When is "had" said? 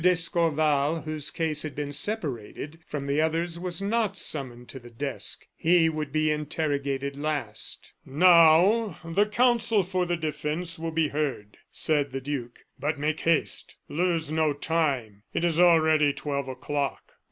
1.61-1.75